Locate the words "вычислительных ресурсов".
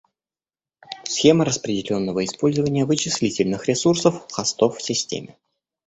2.85-4.25